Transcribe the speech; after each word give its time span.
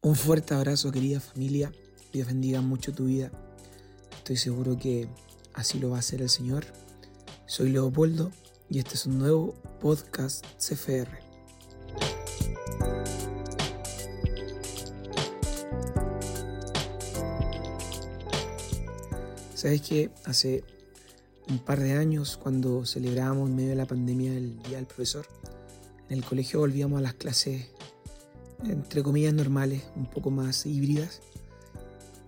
Un 0.00 0.14
fuerte 0.14 0.54
abrazo 0.54 0.92
querida 0.92 1.18
familia, 1.18 1.72
Dios 2.12 2.28
bendiga 2.28 2.60
mucho 2.60 2.92
tu 2.92 3.06
vida. 3.06 3.32
Estoy 4.16 4.36
seguro 4.36 4.78
que 4.78 5.08
así 5.54 5.80
lo 5.80 5.90
va 5.90 5.96
a 5.96 5.98
hacer 5.98 6.22
el 6.22 6.28
Señor. 6.28 6.66
Soy 7.46 7.70
Leopoldo 7.70 8.30
y 8.70 8.78
este 8.78 8.94
es 8.94 9.06
un 9.06 9.18
nuevo 9.18 9.54
podcast 9.80 10.46
CFR. 10.56 11.08
Sabes 19.54 19.82
que 19.82 20.10
hace 20.24 20.62
un 21.48 21.58
par 21.58 21.80
de 21.80 21.94
años, 21.94 22.36
cuando 22.36 22.86
celebrábamos 22.86 23.50
en 23.50 23.56
medio 23.56 23.70
de 23.70 23.74
la 23.74 23.86
pandemia 23.86 24.32
el 24.32 24.62
Día 24.62 24.76
del 24.76 24.86
Profesor, 24.86 25.26
en 26.08 26.18
el 26.18 26.24
colegio 26.24 26.60
volvíamos 26.60 27.00
a 27.00 27.02
las 27.02 27.14
clases, 27.14 27.66
entre 28.64 29.02
comillas, 29.02 29.34
normales, 29.34 29.82
un 29.96 30.06
poco 30.06 30.30
más 30.30 30.66
híbridas. 30.66 31.20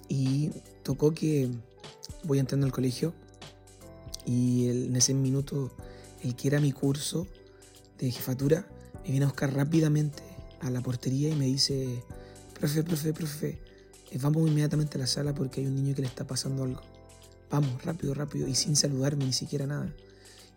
Y 0.09 0.51
tocó 0.83 1.13
que 1.13 1.49
voy 2.25 2.39
entrando 2.39 2.67
al 2.67 2.73
colegio 2.73 3.15
y 4.27 4.69
en 4.69 4.97
ese 4.97 5.15
minuto 5.15 5.71
el 6.23 6.35
que 6.35 6.49
era 6.49 6.61
mi 6.61 6.73
curso 6.73 7.27
de 7.99 8.11
jefatura 8.11 8.67
me 9.05 9.11
viene 9.11 9.25
a 9.25 9.29
buscar 9.29 9.55
rápidamente 9.55 10.23
a 10.61 10.71
la 10.71 10.81
portería 10.81 11.29
y 11.31 11.37
me 11.37 11.47
dice, 11.47 12.03
profe, 12.59 12.83
profe, 12.83 13.13
profe, 13.13 13.59
eh, 14.11 14.19
vamos 14.21 14.49
inmediatamente 14.49 14.99
a 14.99 15.01
la 15.01 15.07
sala 15.07 15.33
porque 15.33 15.61
hay 15.61 15.67
un 15.69 15.77
niño 15.77 15.95
que 15.95 16.03
le 16.03 16.09
está 16.09 16.27
pasando 16.27 16.65
algo 16.65 16.81
vamos, 17.51 17.85
rápido, 17.85 18.15
rápido, 18.15 18.47
y 18.47 18.55
sin 18.55 18.77
saludarme 18.77 19.25
ni 19.25 19.33
siquiera 19.33 19.67
nada. 19.67 19.93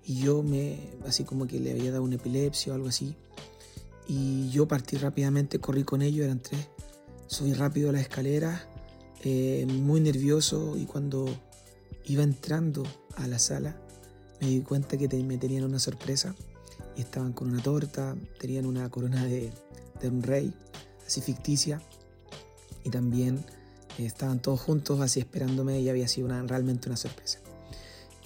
Y 0.05 0.21
yo 0.21 0.43
me, 0.43 0.91
así 1.07 1.23
como 1.23 1.47
que 1.47 1.59
le 1.59 1.71
había 1.71 1.91
dado 1.91 2.03
una 2.03 2.15
epilepsia 2.15 2.71
o 2.71 2.75
algo 2.75 2.87
así. 2.87 3.15
Y 4.07 4.49
yo 4.49 4.67
partí 4.67 4.97
rápidamente, 4.97 5.59
corrí 5.59 5.83
con 5.83 6.01
ellos, 6.01 6.25
eran 6.25 6.39
tres. 6.39 6.67
Subí 7.27 7.53
rápido 7.53 7.89
a 7.89 7.93
la 7.93 8.01
escalera, 8.01 8.67
eh, 9.23 9.65
muy 9.67 10.01
nervioso, 10.01 10.77
y 10.77 10.85
cuando 10.85 11.25
iba 12.05 12.23
entrando 12.23 12.83
a 13.15 13.27
la 13.27 13.39
sala, 13.39 13.75
me 14.41 14.47
di 14.47 14.61
cuenta 14.61 14.97
que 14.97 15.07
me 15.07 15.37
tenían 15.37 15.63
una 15.63 15.79
sorpresa. 15.79 16.35
Y 16.95 17.01
estaban 17.01 17.33
con 17.33 17.49
una 17.49 17.61
torta, 17.61 18.15
tenían 18.39 18.65
una 18.65 18.89
corona 18.89 19.25
de, 19.25 19.51
de 20.01 20.09
un 20.09 20.21
rey, 20.21 20.53
así 21.07 21.21
ficticia. 21.21 21.81
Y 22.83 22.89
también 22.89 23.43
estaban 23.97 24.41
todos 24.41 24.59
juntos 24.59 24.99
así 25.01 25.19
esperándome 25.19 25.79
y 25.79 25.89
había 25.89 26.07
sido 26.07 26.27
una, 26.27 26.41
realmente 26.43 26.89
una 26.89 26.97
sorpresa. 26.97 27.39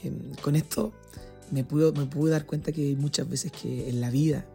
Em, 0.03 0.33
con 0.41 0.55
esto 0.55 0.93
me, 1.52 1.63
pude, 1.63 1.91
me 1.91 2.05
pude 2.05 2.31
dar 2.31 2.45
cuenta 2.45 2.71
que 2.71 2.95
muchas 2.95 3.27
veces 3.30 3.52
que 3.52 3.89
en 3.89 4.02
la 4.02 4.09
vida 4.09 4.45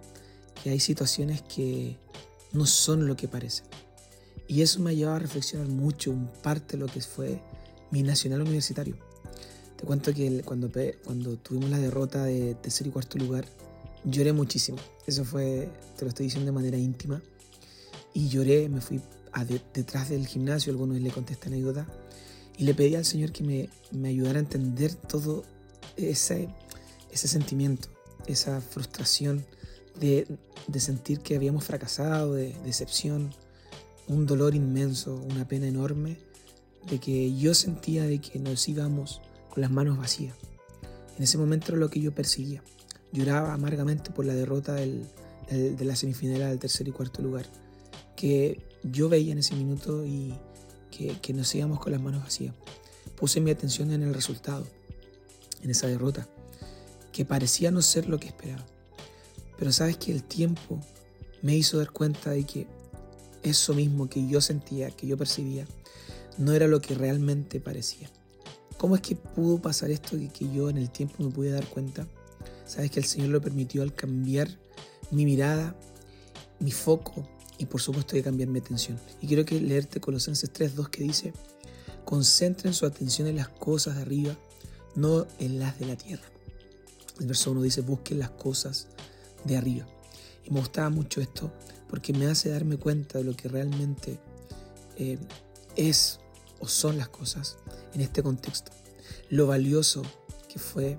que 0.62 0.70
hay 0.70 0.80
situaciones 0.80 1.42
que 1.42 1.96
no 2.52 2.66
son 2.66 3.06
lo 3.06 3.16
que 3.16 3.28
parecen. 3.28 3.66
Y 4.46 4.62
eso 4.62 4.80
me 4.80 4.90
ha 4.90 4.92
llevado 4.92 5.16
a 5.16 5.20
reflexionar 5.20 5.68
mucho, 5.68 6.10
un 6.10 6.28
parte 6.42 6.76
de 6.76 6.84
lo 6.84 6.86
que 6.86 7.00
fue 7.00 7.40
mi 7.90 8.02
nacional 8.02 8.42
universitario. 8.42 8.96
Te 9.76 9.84
cuento 9.84 10.12
que 10.12 10.42
cuando, 10.42 10.70
cuando 11.04 11.36
tuvimos 11.36 11.70
la 11.70 11.78
derrota 11.78 12.24
de 12.24 12.54
tercer 12.54 12.86
y 12.86 12.90
cuarto 12.90 13.18
lugar, 13.18 13.46
lloré 14.04 14.32
muchísimo. 14.32 14.78
Eso 15.06 15.24
fue, 15.24 15.68
te 15.96 16.04
lo 16.04 16.10
estoy 16.10 16.26
diciendo 16.26 16.46
de 16.46 16.52
manera 16.52 16.76
íntima. 16.76 17.22
Y 18.14 18.28
lloré, 18.28 18.68
me 18.68 18.80
fui 18.80 19.00
detrás 19.72 20.10
del 20.10 20.26
gimnasio, 20.26 20.72
algunos 20.72 21.00
le 21.00 21.10
contestan 21.10 21.54
anécdota, 21.54 21.86
y 22.58 22.64
le 22.64 22.74
pedí 22.74 22.94
al 22.94 23.04
Señor 23.04 23.32
que 23.32 23.42
me, 23.42 23.70
me 23.90 24.10
ayudara 24.10 24.38
a 24.38 24.42
entender 24.42 24.94
todo 24.94 25.44
ese, 25.96 26.48
ese 27.10 27.28
sentimiento, 27.28 27.88
esa 28.26 28.60
frustración 28.60 29.44
de, 30.02 30.80
sentir 30.80 31.20
que 31.20 31.36
habíamos 31.36 31.64
fracasado, 31.64 32.34
de 32.34 32.54
decepción, 32.64 33.32
un 34.08 34.26
dolor 34.26 34.54
inmenso, 34.54 35.14
una 35.14 35.46
pena 35.46 35.68
enorme, 35.68 36.18
de 36.90 36.98
que 36.98 37.36
yo 37.36 37.54
sentía 37.54 38.04
de 38.04 38.20
que 38.20 38.38
nos 38.40 38.68
íbamos 38.68 39.20
con 39.50 39.60
las 39.60 39.70
manos 39.70 39.98
vacías. 39.98 40.34
En 41.16 41.22
ese 41.22 41.38
momento 41.38 41.68
era 41.68 41.78
lo 41.78 41.88
que 41.88 42.00
yo 42.00 42.12
perseguía. 42.12 42.62
Lloraba 43.12 43.54
amargamente 43.54 44.10
por 44.10 44.24
la 44.24 44.34
derrota 44.34 44.74
del, 44.74 45.06
de 45.48 45.84
la 45.84 45.94
semifinal 45.94 46.40
del 46.40 46.58
tercer 46.58 46.88
y 46.88 46.90
cuarto 46.90 47.22
lugar, 47.22 47.46
que 48.16 48.66
yo 48.82 49.08
veía 49.08 49.32
en 49.32 49.38
ese 49.38 49.54
minuto 49.54 50.04
y 50.04 50.34
que, 50.90 51.18
que 51.20 51.32
nos 51.32 51.54
íbamos 51.54 51.78
con 51.78 51.92
las 51.92 52.00
manos 52.00 52.24
vacías. 52.24 52.54
Puse 53.14 53.40
mi 53.40 53.52
atención 53.52 53.92
en 53.92 54.02
el 54.02 54.14
resultado, 54.14 54.66
en 55.62 55.70
esa 55.70 55.86
derrota, 55.86 56.26
que 57.12 57.24
parecía 57.24 57.70
no 57.70 57.82
ser 57.82 58.08
lo 58.08 58.18
que 58.18 58.28
esperaba. 58.28 58.66
Pero 59.62 59.70
sabes 59.70 59.96
que 59.96 60.10
el 60.10 60.24
tiempo 60.24 60.80
me 61.40 61.54
hizo 61.54 61.78
dar 61.78 61.92
cuenta 61.92 62.30
de 62.30 62.42
que 62.42 62.66
eso 63.44 63.74
mismo 63.74 64.08
que 64.08 64.26
yo 64.26 64.40
sentía, 64.40 64.90
que 64.90 65.06
yo 65.06 65.16
percibía, 65.16 65.68
no 66.36 66.52
era 66.52 66.66
lo 66.66 66.80
que 66.80 66.96
realmente 66.96 67.60
parecía. 67.60 68.10
¿Cómo 68.76 68.96
es 68.96 69.02
que 69.02 69.14
pudo 69.14 69.62
pasar 69.62 69.92
esto 69.92 70.16
y 70.16 70.26
que 70.30 70.52
yo 70.52 70.68
en 70.68 70.78
el 70.78 70.90
tiempo 70.90 71.22
me 71.22 71.30
pude 71.30 71.52
dar 71.52 71.64
cuenta? 71.68 72.08
Sabes 72.66 72.90
que 72.90 72.98
el 72.98 73.06
Señor 73.06 73.28
lo 73.28 73.40
permitió 73.40 73.82
al 73.82 73.94
cambiar 73.94 74.48
mi 75.12 75.24
mirada, 75.24 75.76
mi 76.58 76.72
foco, 76.72 77.24
y 77.56 77.66
por 77.66 77.80
supuesto 77.80 78.14
que 78.14 78.22
cambiar 78.24 78.48
mi 78.48 78.58
atención. 78.58 78.98
Y 79.20 79.28
quiero 79.28 79.44
que 79.44 79.60
leerte 79.60 80.00
Colosenses 80.00 80.52
3.2 80.52 80.90
que 80.90 81.04
dice, 81.04 81.32
concentren 82.04 82.74
su 82.74 82.84
atención 82.84 83.28
en 83.28 83.36
las 83.36 83.48
cosas 83.48 83.94
de 83.94 84.02
arriba, 84.02 84.36
no 84.96 85.24
en 85.38 85.60
las 85.60 85.78
de 85.78 85.86
la 85.86 85.94
tierra. 85.94 86.24
El 87.20 87.28
verso 87.28 87.52
1 87.52 87.62
dice, 87.62 87.82
busquen 87.82 88.18
las 88.18 88.30
cosas 88.30 88.88
de 89.44 89.56
arriba. 89.56 89.86
Y 90.44 90.50
me 90.50 90.60
gustaba 90.60 90.90
mucho 90.90 91.20
esto 91.20 91.52
porque 91.88 92.12
me 92.12 92.26
hace 92.26 92.48
darme 92.48 92.76
cuenta 92.76 93.18
de 93.18 93.24
lo 93.24 93.34
que 93.34 93.48
realmente 93.48 94.18
eh, 94.96 95.18
es 95.76 96.20
o 96.60 96.68
son 96.68 96.96
las 96.96 97.08
cosas 97.08 97.58
en 97.94 98.00
este 98.00 98.22
contexto. 98.22 98.72
Lo 99.28 99.46
valioso 99.46 100.02
que 100.48 100.58
fue 100.58 100.98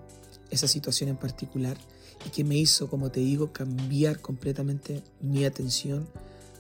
esa 0.49 0.67
situación 0.67 1.09
en 1.09 1.17
particular 1.17 1.77
y 2.25 2.29
que 2.29 2.43
me 2.43 2.55
hizo, 2.55 2.89
como 2.89 3.11
te 3.11 3.19
digo, 3.19 3.51
cambiar 3.51 4.19
completamente 4.21 5.03
mi 5.21 5.45
atención 5.45 6.07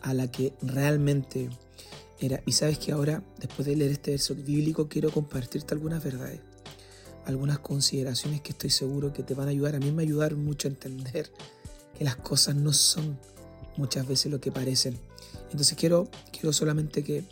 a 0.01 0.13
la 0.13 0.29
que 0.29 0.53
realmente 0.61 1.49
era. 2.19 2.41
Y 2.45 2.53
sabes 2.53 2.77
que 2.77 2.91
ahora, 2.91 3.23
después 3.39 3.65
de 3.67 3.75
leer 3.75 3.91
este 3.91 4.11
verso 4.11 4.35
bíblico, 4.35 4.87
quiero 4.87 5.11
compartirte 5.11 5.73
algunas 5.73 6.03
verdades, 6.03 6.39
algunas 7.25 7.59
consideraciones 7.59 8.41
que 8.41 8.51
estoy 8.51 8.69
seguro 8.69 9.13
que 9.13 9.23
te 9.23 9.33
van 9.33 9.47
a 9.47 9.51
ayudar. 9.51 9.75
A 9.75 9.79
mí 9.79 9.91
me 9.91 10.03
ayudaron 10.03 10.43
mucho 10.43 10.67
a 10.67 10.71
entender 10.71 11.31
que 11.97 12.03
las 12.03 12.15
cosas 12.15 12.55
no 12.55 12.73
son 12.73 13.17
muchas 13.77 14.07
veces 14.07 14.31
lo 14.31 14.39
que 14.39 14.51
parecen. 14.51 14.97
Entonces 15.51 15.77
quiero, 15.77 16.09
quiero 16.31 16.53
solamente 16.53 17.03
que, 17.03 17.23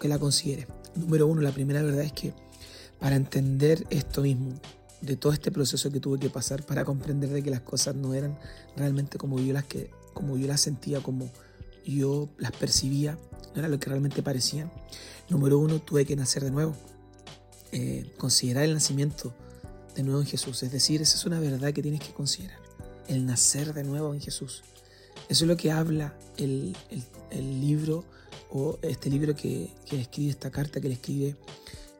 que 0.00 0.08
la 0.08 0.18
consideres. 0.18 0.66
Número 0.94 1.26
uno, 1.26 1.40
la 1.40 1.52
primera 1.52 1.82
verdad 1.82 2.02
es 2.02 2.12
que 2.12 2.32
para 2.98 3.16
entender 3.16 3.86
esto 3.90 4.22
mismo, 4.22 4.52
de 5.00 5.16
todo 5.16 5.32
este 5.32 5.50
proceso 5.50 5.90
que 5.90 5.98
tuve 6.00 6.18
que 6.18 6.30
pasar 6.30 6.64
para 6.64 6.84
comprender 6.84 7.30
de 7.30 7.42
que 7.42 7.50
las 7.50 7.60
cosas 7.60 7.96
no 7.96 8.14
eran 8.14 8.38
realmente 8.76 9.18
como 9.18 9.40
yo 9.40 9.52
las 9.52 9.64
que 9.64 9.90
como 10.14 10.36
yo 10.38 10.46
las 10.46 10.60
sentía 10.60 11.02
como 11.02 11.28
yo 11.84 12.28
las 12.38 12.52
percibía, 12.52 13.18
no 13.54 13.58
era 13.58 13.68
lo 13.68 13.80
que 13.80 13.90
realmente 13.90 14.22
parecían. 14.22 14.70
Número 15.28 15.58
uno, 15.58 15.80
tuve 15.80 16.04
que 16.04 16.14
nacer 16.14 16.44
de 16.44 16.50
nuevo. 16.50 16.76
Eh, 17.72 18.12
considerar 18.18 18.64
el 18.64 18.74
nacimiento 18.74 19.34
de 19.96 20.02
nuevo 20.02 20.20
en 20.20 20.26
Jesús. 20.26 20.62
Es 20.62 20.70
decir, 20.70 21.02
esa 21.02 21.16
es 21.16 21.24
una 21.24 21.40
verdad 21.40 21.72
que 21.72 21.82
tienes 21.82 22.00
que 22.00 22.12
considerar. 22.12 22.61
El 23.12 23.26
nacer 23.26 23.74
de 23.74 23.84
nuevo 23.84 24.14
en 24.14 24.20
Jesús. 24.20 24.62
Eso 25.28 25.44
es 25.44 25.48
lo 25.48 25.56
que 25.56 25.70
habla 25.70 26.14
el, 26.38 26.74
libro 27.30 28.04
o 28.50 28.78
este 28.80 29.10
libro 29.10 29.36
que, 29.36 29.70
que, 29.84 30.00
escribe, 30.00 30.30
esta 30.30 30.50
carta 30.50 30.80
que 30.80 30.88
le 30.88 30.94
escribe 30.94 31.36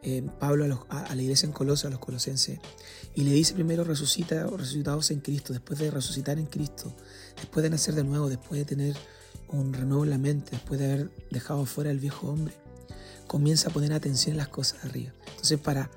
eh, 0.03 0.27
Pablo 0.41 0.87
a, 0.89 1.01
a, 1.05 1.15
la 1.15 1.23
iglesia 1.23 1.47
en 1.47 1.53
Colosa, 1.53 1.89
a 1.89 1.91
los 1.91 2.01
colosenses. 2.01 2.61
Y 3.15 3.25
le 3.25 3.33
dice 3.33 3.53
primero 3.53 3.85
resucita 3.85 4.47
resucitados 4.47 5.11
en 5.11 5.21
Cristo, 5.21 5.53
después 5.53 5.79
de 5.79 5.91
resucitar 5.91 6.39
en 6.39 6.47
Cristo, 6.47 6.93
después 7.37 7.63
de 7.63 7.69
nacer 7.69 7.95
de 7.95 8.05
nuevo, 8.05 8.31
después 8.31 8.59
de 8.59 8.65
tener 8.65 8.97
un 9.49 9.75
renuevo 9.75 10.05
en 10.05 10.11
la 10.11 10.19
mente 10.19 10.53
después 10.53 10.81
de 10.81 10.87
haber 10.87 11.11
dejado 11.31 11.67
fuera 11.67 11.91
el 11.91 11.99
viejo 11.99 12.29
hombre, 12.29 12.55
comienza 13.27 13.69
a 13.69 13.73
poner 13.73 13.93
atención 13.93 14.33
en 14.33 14.39
las 14.39 14.49
cosas 14.49 14.83
de 14.83 14.89
arriba. 14.89 15.13
Entonces, 15.29 15.59
para 15.61 15.91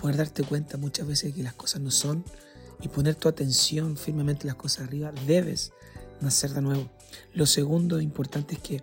poder 0.00 0.16
darte 0.16 0.44
cuenta 0.44 0.76
muchas 0.76 1.06
veces 1.06 1.34
que 1.34 1.42
las 1.42 1.54
cosas 1.54 1.80
no 1.80 1.90
son 1.90 2.24
y 2.82 2.88
poner 2.88 3.14
tu 3.14 3.28
atención 3.28 3.96
firmemente 3.96 4.42
en 4.42 4.48
las 4.48 4.56
cosas 4.56 4.86
arriba, 4.86 5.12
debes 5.26 5.72
nacer 6.20 6.52
de 6.52 6.62
nuevo. 6.62 6.90
Lo 7.34 7.46
segundo 7.46 8.00
importante 8.00 8.54
es 8.54 8.60
que 8.60 8.82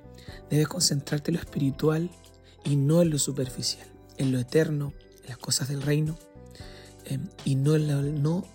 debes 0.49 0.67
concentrarte 0.67 1.31
en 1.31 1.35
lo 1.35 1.41
espiritual 1.41 2.09
y 2.63 2.75
no 2.75 3.01
en 3.01 3.09
lo 3.09 3.19
superficial, 3.19 3.87
en 4.17 4.31
lo 4.31 4.39
eterno, 4.39 4.93
en 5.23 5.29
las 5.29 5.37
cosas 5.37 5.69
del 5.69 5.81
reino, 5.81 6.17
eh, 7.05 7.19
y 7.45 7.55
no 7.55 7.75
en, 7.75 8.21
no 8.21 8.45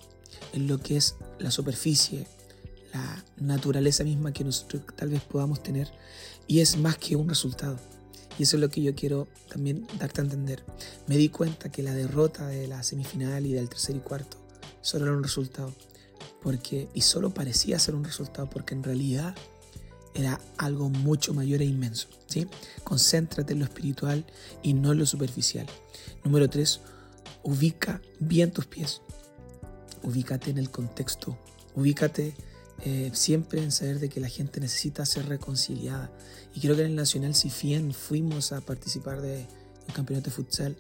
en 0.53 0.67
lo 0.67 0.79
que 0.79 0.97
es 0.97 1.17
la 1.39 1.51
superficie, 1.51 2.27
la 2.93 3.25
naturaleza 3.39 4.05
misma 4.05 4.33
que 4.33 4.45
nosotros 4.45 4.83
tal 4.95 5.09
vez 5.09 5.23
podamos 5.23 5.63
tener 5.63 5.91
y 6.47 6.61
es 6.61 6.77
más 6.77 6.99
que 6.99 7.17
un 7.17 7.29
resultado. 7.29 7.79
Y 8.39 8.45
eso 8.45 8.57
es 8.57 8.61
lo 8.61 8.71
que 8.71 8.83
yo 8.83 8.95
quiero 8.95 9.29
también 9.51 9.87
darte 9.99 10.21
a 10.21 10.25
entender. 10.25 10.65
Me 11.07 11.17
di 11.17 11.29
cuenta 11.29 11.71
que 11.71 11.83
la 11.83 11.95
derrota 11.95 12.47
de 12.47 12.67
la 12.67 12.83
semifinal 12.83 13.45
y 13.47 13.53
del 13.53 13.69
tercer 13.69 13.97
y 13.97 14.01
cuarto 14.01 14.42
solo 14.83 15.07
era 15.07 15.17
un 15.17 15.23
resultado. 15.23 15.73
Porque, 16.43 16.89
y 16.93 17.03
solo 17.03 17.31
parecía 17.31 17.79
ser 17.79 17.95
un 17.95 18.05
resultado 18.05 18.51
porque 18.51 18.75
en 18.75 18.83
realidad 18.83 19.35
era 20.15 20.41
algo 20.59 20.89
mucho 20.91 21.35
mayor 21.35 21.63
e 21.63 21.65
inmenso. 21.65 22.09
¿sí? 22.27 22.47
Concéntrate 22.85 23.53
en 23.53 23.61
lo 23.61 23.65
espiritual 23.65 24.25
y 24.63 24.75
no 24.75 24.93
en 24.93 24.99
lo 24.99 25.07
superficial. 25.07 25.67
Número 26.25 26.51
tres, 26.51 26.81
ubica 27.43 28.01
bien 28.19 28.51
tus 28.51 28.67
pies. 28.67 29.01
Ubícate 30.03 30.51
en 30.51 30.59
el 30.59 30.71
contexto. 30.71 31.39
Ubícate 31.75 32.35
eh, 32.85 33.11
siempre 33.15 33.63
en 33.63 33.71
saber 33.71 34.01
de 34.01 34.09
que 34.09 34.21
la 34.21 34.29
gente 34.29 34.61
necesita 34.61 35.07
ser 35.07 35.27
reconciliada. 35.29 36.11
Y 36.55 36.61
creo 36.61 36.75
que 36.75 36.83
en 36.83 36.89
el 36.89 36.97
Nacional, 36.97 37.35
si 37.35 37.51
bien 37.63 37.95
fuimos 37.95 38.53
a 38.53 38.61
participar 38.61 39.21
de 39.21 39.47
un 39.89 39.95
campeonato 39.95 40.31
de 40.31 40.37
futsal, 40.37 40.77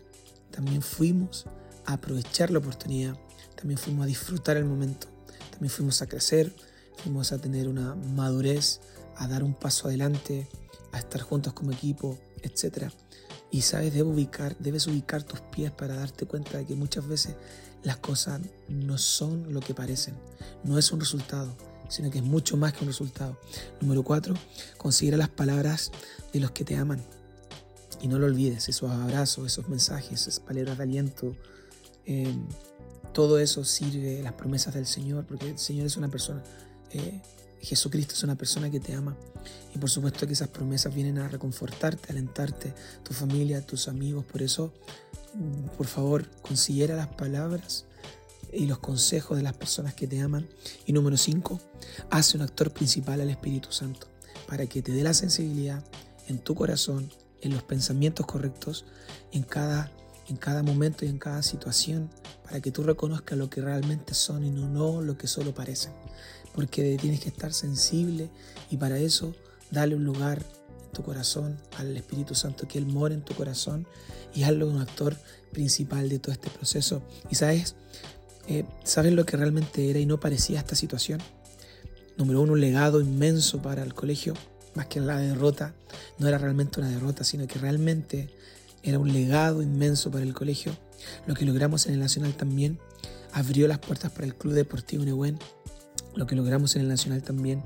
también 0.50 0.82
fuimos 0.82 1.46
aprovechar 1.86 2.50
la 2.50 2.58
oportunidad, 2.58 3.16
también 3.56 3.78
fuimos 3.78 4.04
a 4.04 4.06
disfrutar 4.06 4.56
el 4.56 4.64
momento, 4.64 5.08
también 5.50 5.70
fuimos 5.70 6.02
a 6.02 6.06
crecer, 6.06 6.54
fuimos 6.96 7.32
a 7.32 7.38
tener 7.38 7.68
una 7.68 7.94
madurez, 7.94 8.80
a 9.16 9.28
dar 9.28 9.42
un 9.42 9.54
paso 9.54 9.88
adelante, 9.88 10.48
a 10.92 10.98
estar 10.98 11.20
juntos 11.20 11.52
como 11.52 11.72
equipo, 11.72 12.18
etc. 12.42 12.90
Y 13.50 13.62
sabes, 13.62 13.92
debes 13.92 14.12
ubicar, 14.12 14.56
debes 14.58 14.86
ubicar 14.86 15.22
tus 15.22 15.40
pies 15.40 15.70
para 15.70 15.96
darte 15.96 16.26
cuenta 16.26 16.58
de 16.58 16.66
que 16.66 16.74
muchas 16.74 17.06
veces 17.06 17.34
las 17.82 17.96
cosas 17.96 18.40
no 18.68 18.98
son 18.98 19.52
lo 19.52 19.60
que 19.60 19.74
parecen, 19.74 20.14
no 20.64 20.78
es 20.78 20.92
un 20.92 21.00
resultado, 21.00 21.54
sino 21.88 22.10
que 22.10 22.18
es 22.18 22.24
mucho 22.24 22.56
más 22.56 22.72
que 22.72 22.80
un 22.84 22.88
resultado. 22.88 23.38
Número 23.80 24.02
cuatro, 24.02 24.34
considera 24.78 25.16
las 25.16 25.28
palabras 25.28 25.90
de 26.32 26.40
los 26.40 26.52
que 26.52 26.64
te 26.64 26.76
aman. 26.76 27.04
Y 28.00 28.08
no 28.08 28.18
lo 28.18 28.26
olvides, 28.26 28.68
esos 28.68 28.90
abrazos, 28.90 29.46
esos 29.46 29.68
mensajes, 29.68 30.22
esas 30.22 30.40
palabras 30.40 30.78
de 30.78 30.84
aliento. 30.84 31.36
Eh, 32.06 32.34
todo 33.12 33.38
eso 33.38 33.64
sirve, 33.64 34.22
las 34.22 34.32
promesas 34.32 34.74
del 34.74 34.86
Señor, 34.86 35.26
porque 35.26 35.50
el 35.50 35.58
Señor 35.58 35.86
es 35.86 35.96
una 35.96 36.08
persona, 36.08 36.42
eh, 36.90 37.20
Jesucristo 37.60 38.14
es 38.14 38.22
una 38.22 38.36
persona 38.36 38.70
que 38.70 38.80
te 38.80 38.94
ama. 38.94 39.16
Y 39.74 39.78
por 39.78 39.90
supuesto 39.90 40.26
que 40.26 40.32
esas 40.32 40.48
promesas 40.48 40.94
vienen 40.94 41.18
a 41.18 41.28
reconfortarte, 41.28 42.12
alentarte, 42.12 42.74
tu 43.02 43.12
familia, 43.12 43.64
tus 43.64 43.88
amigos. 43.88 44.24
Por 44.24 44.42
eso, 44.42 44.72
por 45.76 45.86
favor, 45.86 46.28
considera 46.42 46.96
las 46.96 47.08
palabras 47.08 47.84
y 48.52 48.66
los 48.66 48.78
consejos 48.78 49.36
de 49.36 49.42
las 49.42 49.54
personas 49.54 49.94
que 49.94 50.06
te 50.06 50.20
aman. 50.20 50.46
Y 50.86 50.92
número 50.92 51.16
5, 51.16 51.60
hace 52.10 52.36
un 52.36 52.42
actor 52.42 52.72
principal 52.72 53.20
al 53.20 53.30
Espíritu 53.30 53.72
Santo 53.72 54.06
para 54.46 54.66
que 54.66 54.82
te 54.82 54.92
dé 54.92 55.02
la 55.02 55.14
sensibilidad 55.14 55.82
en 56.28 56.38
tu 56.38 56.54
corazón, 56.54 57.10
en 57.40 57.52
los 57.52 57.62
pensamientos 57.62 58.26
correctos, 58.26 58.84
en 59.32 59.42
cada, 59.42 59.90
en 60.28 60.36
cada 60.36 60.62
momento 60.62 61.04
y 61.04 61.08
en 61.08 61.18
cada 61.18 61.42
situación, 61.42 62.10
para 62.44 62.60
que 62.60 62.70
tú 62.70 62.82
reconozcas 62.82 63.38
lo 63.38 63.50
que 63.50 63.60
realmente 63.60 64.14
son 64.14 64.44
y 64.44 64.50
no, 64.50 64.68
no 64.68 65.02
lo 65.02 65.16
que 65.16 65.26
solo 65.26 65.54
parecen. 65.54 65.92
Porque 66.54 66.96
tienes 67.00 67.20
que 67.20 67.28
estar 67.28 67.52
sensible 67.52 68.30
y 68.70 68.76
para 68.76 68.98
eso 68.98 69.34
dale 69.70 69.94
un 69.94 70.04
lugar 70.04 70.38
en 70.38 70.92
tu 70.92 71.02
corazón 71.02 71.58
al 71.78 71.96
Espíritu 71.96 72.34
Santo, 72.34 72.68
que 72.68 72.78
Él 72.78 72.86
mora 72.86 73.14
en 73.14 73.22
tu 73.22 73.34
corazón 73.34 73.86
y 74.34 74.42
hazlo 74.42 74.68
un 74.68 74.80
actor 74.80 75.16
principal 75.52 76.08
de 76.08 76.18
todo 76.18 76.32
este 76.32 76.50
proceso. 76.50 77.02
Y 77.30 77.34
sabes, 77.36 77.74
eh, 78.48 78.64
¿Saben 78.82 79.16
lo 79.16 79.24
que 79.24 79.36
realmente 79.36 79.88
era 79.88 79.98
y 79.98 80.06
no 80.06 80.18
parecía 80.18 80.58
esta 80.58 80.74
situación? 80.74 81.20
Número 82.16 82.40
uno, 82.40 82.52
un 82.52 82.60
legado 82.60 83.00
inmenso 83.00 83.62
para 83.62 83.82
el 83.82 83.94
colegio, 83.94 84.34
más 84.74 84.86
que 84.86 85.00
la 85.00 85.18
derrota. 85.18 85.74
No 86.18 86.28
era 86.28 86.38
realmente 86.38 86.80
una 86.80 86.90
derrota, 86.90 87.24
sino 87.24 87.46
que 87.46 87.58
realmente 87.58 88.30
era 88.82 88.98
un 88.98 89.12
legado 89.12 89.62
inmenso 89.62 90.10
para 90.10 90.24
el 90.24 90.34
colegio. 90.34 90.76
Lo 91.26 91.34
que 91.34 91.44
logramos 91.44 91.86
en 91.86 91.94
el 91.94 92.00
Nacional 92.00 92.34
también 92.34 92.78
abrió 93.32 93.68
las 93.68 93.78
puertas 93.78 94.10
para 94.12 94.26
el 94.26 94.34
Club 94.34 94.54
Deportivo 94.54 95.04
Nehuen. 95.04 95.38
Lo 96.14 96.26
que 96.26 96.36
logramos 96.36 96.76
en 96.76 96.82
el 96.82 96.88
Nacional 96.88 97.22
también 97.22 97.62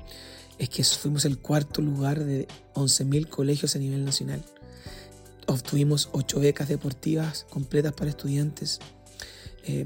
es 0.57 0.69
que 0.69 0.83
fuimos 0.83 1.25
el 1.25 1.37
cuarto 1.37 1.81
lugar 1.81 2.23
de 2.23 2.47
11.000 2.73 3.29
colegios 3.29 3.75
a 3.75 3.79
nivel 3.79 4.05
nacional. 4.05 4.43
Obtuvimos 5.45 6.09
ocho 6.11 6.39
becas 6.39 6.67
deportivas 6.67 7.45
completas 7.49 7.93
para 7.93 8.09
estudiantes. 8.09 8.79
Eh, 9.65 9.85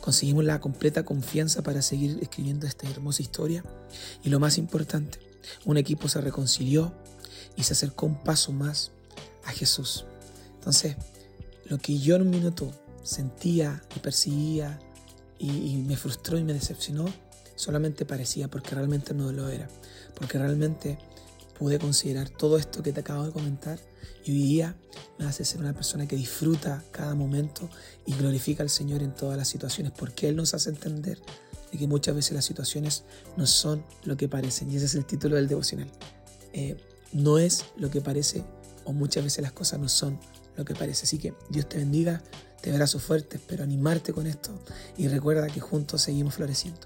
conseguimos 0.00 0.44
la 0.44 0.60
completa 0.60 1.04
confianza 1.04 1.62
para 1.62 1.82
seguir 1.82 2.18
escribiendo 2.20 2.66
esta 2.66 2.88
hermosa 2.88 3.22
historia. 3.22 3.64
Y 4.22 4.28
lo 4.28 4.40
más 4.40 4.58
importante, 4.58 5.18
un 5.64 5.78
equipo 5.78 6.08
se 6.08 6.20
reconcilió 6.20 6.92
y 7.56 7.64
se 7.64 7.72
acercó 7.72 8.06
un 8.06 8.22
paso 8.22 8.52
más 8.52 8.92
a 9.44 9.50
Jesús. 9.50 10.04
Entonces, 10.68 10.96
lo 11.64 11.78
que 11.78 11.96
yo 11.96 12.16
en 12.16 12.22
un 12.22 12.30
minuto 12.30 12.70
sentía 13.02 13.82
y 13.96 14.00
percibía 14.00 14.78
y, 15.38 15.78
me 15.78 15.96
frustró 15.96 16.36
y 16.36 16.44
me 16.44 16.52
decepcionó, 16.52 17.06
solamente 17.56 18.04
parecía 18.04 18.48
porque 18.48 18.74
realmente 18.74 19.14
no 19.14 19.32
lo 19.32 19.48
era. 19.48 19.66
Porque 20.14 20.36
realmente 20.36 20.98
pude 21.58 21.78
considerar 21.78 22.28
todo 22.28 22.58
esto 22.58 22.82
que 22.82 22.92
te 22.92 23.00
acabo 23.00 23.24
de 23.24 23.32
comentar 23.32 23.78
y 24.26 24.32
hoy 24.32 24.42
día 24.42 24.76
me 25.18 25.24
hace 25.24 25.42
ser 25.46 25.60
una 25.60 25.72
persona 25.72 26.06
que 26.06 26.16
disfruta 26.16 26.84
cada 26.90 27.14
momento 27.14 27.70
y 28.04 28.12
glorifica 28.12 28.62
al 28.62 28.68
Señor 28.68 29.02
en 29.02 29.14
todas 29.14 29.38
las 29.38 29.48
situaciones 29.48 29.94
porque 29.96 30.28
Él 30.28 30.36
nos 30.36 30.52
hace 30.52 30.68
entender 30.68 31.18
de 31.72 31.78
que 31.78 31.86
muchas 31.86 32.14
veces 32.14 32.32
las 32.32 32.44
situaciones 32.44 33.04
no 33.38 33.46
son 33.46 33.82
lo 34.04 34.18
que 34.18 34.28
parecen 34.28 34.70
y 34.70 34.76
ese 34.76 34.84
es 34.84 34.94
el 34.96 35.06
título 35.06 35.36
del 35.36 35.48
devocional. 35.48 35.90
Eh, 36.52 36.76
no 37.14 37.38
es 37.38 37.64
lo 37.78 37.90
que 37.90 38.02
parece 38.02 38.44
o 38.84 38.92
muchas 38.92 39.24
veces 39.24 39.42
las 39.42 39.52
cosas 39.52 39.80
no 39.80 39.88
son 39.88 40.20
lo 40.58 40.64
que 40.64 40.74
parece. 40.74 41.04
Así 41.04 41.18
que 41.18 41.32
Dios 41.48 41.68
te 41.68 41.78
bendiga, 41.78 42.20
te 42.60 42.70
abrazo 42.70 42.98
fuerte, 42.98 43.36
espero 43.36 43.62
animarte 43.62 44.12
con 44.12 44.26
esto 44.26 44.50
y 44.98 45.08
recuerda 45.08 45.46
que 45.46 45.60
juntos 45.60 46.02
seguimos 46.02 46.34
floreciendo. 46.34 46.80